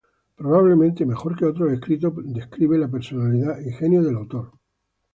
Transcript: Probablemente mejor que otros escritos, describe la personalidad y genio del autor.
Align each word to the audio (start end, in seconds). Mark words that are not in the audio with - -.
Probablemente 0.35 1.05
mejor 1.05 1.37
que 1.37 1.45
otros 1.45 1.71
escritos, 1.71 2.11
describe 2.25 2.75
la 2.79 2.87
personalidad 2.89 3.59
y 3.59 3.71
genio 3.71 4.01
del 4.01 4.15
autor. 4.15 4.51